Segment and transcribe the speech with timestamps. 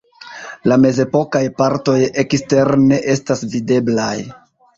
[0.71, 4.11] La mezepokaj partoj ekstere ne estas videblaj.